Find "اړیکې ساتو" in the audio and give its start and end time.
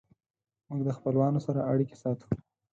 1.71-2.27